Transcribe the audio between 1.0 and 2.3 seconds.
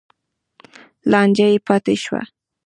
لانجه یې پاتې شوه.